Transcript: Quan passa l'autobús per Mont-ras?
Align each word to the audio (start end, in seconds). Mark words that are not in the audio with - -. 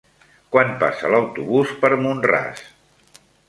Quan 0.55 0.71
passa 0.83 1.11
l'autobús 1.15 1.77
per 1.85 1.91
Mont-ras? 2.07 2.65